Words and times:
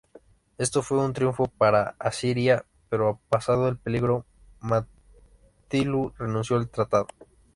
Esto 0.57 0.81
fue 0.81 0.97
un 0.97 1.13
triunfo 1.13 1.45
para 1.45 1.93
Asiria, 1.99 2.65
pero 2.89 3.19
pasado 3.29 3.67
el 3.67 3.77
peligro, 3.77 4.25
Mati-ilu 4.59 6.11
denunció 6.17 6.57
el 6.57 6.69
tratado. 6.69 7.05